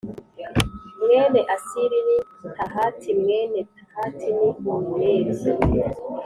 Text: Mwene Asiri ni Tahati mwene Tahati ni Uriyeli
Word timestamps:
Mwene 1.03 1.39
Asiri 1.55 1.97
ni 2.07 2.17
Tahati 2.57 3.09
mwene 3.21 3.59
Tahati 3.75 4.27
ni 4.37 4.45
Uriyeli 4.73 5.49